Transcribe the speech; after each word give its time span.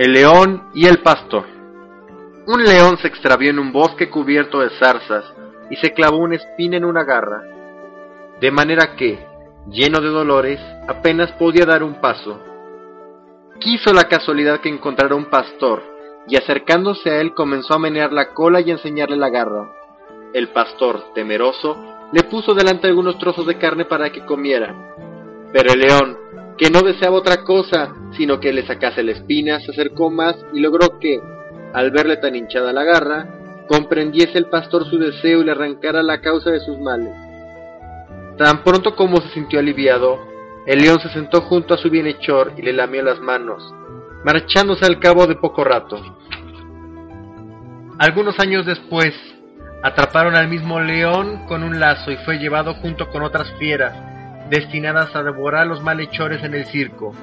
El 0.00 0.14
león 0.14 0.70
y 0.72 0.86
el 0.86 1.02
pastor. 1.02 1.44
Un 2.46 2.64
león 2.64 2.96
se 3.02 3.08
extravió 3.08 3.50
en 3.50 3.58
un 3.58 3.70
bosque 3.70 4.08
cubierto 4.08 4.60
de 4.60 4.70
zarzas 4.78 5.26
y 5.68 5.76
se 5.76 5.92
clavó 5.92 6.16
una 6.16 6.36
espina 6.36 6.78
en 6.78 6.86
una 6.86 7.04
garra, 7.04 7.42
de 8.40 8.50
manera 8.50 8.96
que, 8.96 9.22
lleno 9.68 10.00
de 10.00 10.08
dolores, 10.08 10.58
apenas 10.88 11.30
podía 11.32 11.66
dar 11.66 11.82
un 11.82 12.00
paso. 12.00 12.40
Quiso 13.58 13.92
la 13.92 14.04
casualidad 14.04 14.60
que 14.60 14.70
encontrara 14.70 15.14
un 15.14 15.26
pastor, 15.26 15.82
y 16.26 16.38
acercándose 16.38 17.10
a 17.10 17.20
él 17.20 17.34
comenzó 17.34 17.74
a 17.74 17.78
menear 17.78 18.10
la 18.10 18.32
cola 18.32 18.62
y 18.62 18.70
a 18.70 18.76
enseñarle 18.76 19.18
la 19.18 19.28
garra. 19.28 19.70
El 20.32 20.48
pastor, 20.48 21.12
temeroso, 21.14 21.76
le 22.10 22.22
puso 22.22 22.54
delante 22.54 22.86
algunos 22.86 23.18
trozos 23.18 23.46
de 23.46 23.58
carne 23.58 23.84
para 23.84 24.08
que 24.10 24.24
comiera. 24.24 24.94
Pero 25.52 25.74
el 25.74 25.78
león, 25.80 26.18
que 26.56 26.70
no 26.70 26.80
deseaba 26.80 27.18
otra 27.18 27.44
cosa, 27.44 27.92
sino 28.20 28.38
que 28.38 28.52
le 28.52 28.66
sacase 28.66 29.02
la 29.02 29.12
espina, 29.12 29.60
se 29.60 29.70
acercó 29.70 30.10
más 30.10 30.36
y 30.52 30.60
logró 30.60 30.98
que, 30.98 31.18
al 31.72 31.90
verle 31.90 32.18
tan 32.18 32.36
hinchada 32.36 32.70
la 32.70 32.84
garra, 32.84 33.64
comprendiese 33.66 34.36
el 34.36 34.50
pastor 34.50 34.84
su 34.90 34.98
deseo 34.98 35.40
y 35.40 35.44
le 35.44 35.52
arrancara 35.52 36.02
la 36.02 36.20
causa 36.20 36.50
de 36.50 36.60
sus 36.60 36.78
males. 36.78 37.14
Tan 38.36 38.62
pronto 38.62 38.94
como 38.94 39.22
se 39.22 39.30
sintió 39.30 39.58
aliviado, 39.58 40.18
el 40.66 40.80
león 40.82 41.00
se 41.00 41.08
sentó 41.08 41.40
junto 41.40 41.72
a 41.72 41.78
su 41.78 41.88
bienhechor 41.88 42.52
y 42.58 42.60
le 42.60 42.74
lamió 42.74 43.02
las 43.02 43.20
manos, 43.20 43.72
marchándose 44.22 44.84
al 44.84 45.00
cabo 45.00 45.26
de 45.26 45.36
poco 45.36 45.64
rato. 45.64 45.96
Algunos 47.98 48.38
años 48.38 48.66
después, 48.66 49.14
atraparon 49.82 50.36
al 50.36 50.48
mismo 50.48 50.78
león 50.78 51.46
con 51.48 51.62
un 51.62 51.80
lazo 51.80 52.10
y 52.10 52.18
fue 52.18 52.38
llevado 52.38 52.74
junto 52.74 53.08
con 53.08 53.22
otras 53.22 53.50
fieras 53.58 53.94
destinadas 54.50 55.16
a 55.16 55.22
devorar 55.22 55.66
los 55.66 55.82
malhechores 55.82 56.44
en 56.44 56.52
el 56.52 56.66
circo. 56.66 57.14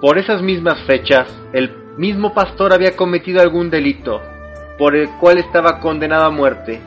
Por 0.00 0.18
esas 0.18 0.42
mismas 0.42 0.78
fechas, 0.86 1.26
el 1.52 1.70
mismo 1.96 2.34
pastor 2.34 2.72
había 2.72 2.96
cometido 2.96 3.40
algún 3.40 3.70
delito, 3.70 4.20
por 4.78 4.94
el 4.94 5.08
cual 5.18 5.38
estaba 5.38 5.80
condenado 5.80 6.24
a 6.24 6.30
muerte. 6.30 6.80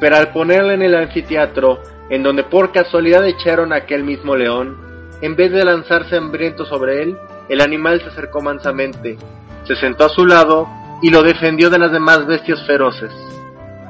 Pero 0.00 0.16
al 0.16 0.32
ponerle 0.32 0.74
en 0.74 0.82
el 0.82 0.94
anfiteatro, 0.94 1.82
en 2.10 2.22
donde 2.22 2.42
por 2.44 2.72
casualidad 2.72 3.26
echaron 3.26 3.72
a 3.72 3.76
aquel 3.76 4.04
mismo 4.04 4.36
león, 4.36 4.76
en 5.22 5.36
vez 5.36 5.52
de 5.52 5.64
lanzarse 5.64 6.16
hambriento 6.16 6.66
sobre 6.66 7.02
él, 7.02 7.16
el 7.48 7.60
animal 7.60 8.00
se 8.00 8.08
acercó 8.08 8.40
mansamente, 8.40 9.16
se 9.64 9.76
sentó 9.76 10.04
a 10.04 10.08
su 10.08 10.26
lado 10.26 10.68
y 11.02 11.10
lo 11.10 11.22
defendió 11.22 11.70
de 11.70 11.78
las 11.78 11.92
demás 11.92 12.26
bestias 12.26 12.66
feroces. 12.66 13.12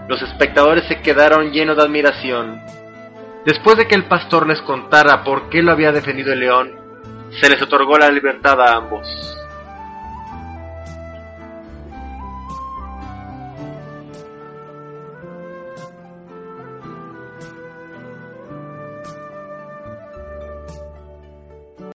Los 0.07 0.21
espectadores 0.21 0.85
se 0.87 1.01
quedaron 1.01 1.51
llenos 1.51 1.77
de 1.77 1.83
admiración, 1.83 2.61
Después 3.45 3.77
de 3.77 3.87
que 3.87 3.95
el 3.95 4.05
pastor 4.05 4.47
les 4.47 4.63
contara 4.63 5.23
por 5.23 5.51
qué 5.51 5.63
lo 5.63 5.71
había 5.71 5.93
defendido 5.93 6.33
el 6.33 6.41
león, 6.41 6.84
se 7.31 7.49
les 7.49 7.61
otorgó 7.63 7.99
la 7.99 8.11
libertad 8.11 8.61
a 8.61 8.77
ambos. 8.77 9.07